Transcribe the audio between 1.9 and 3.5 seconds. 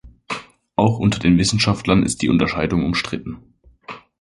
ist die Unterscheidung umstritten.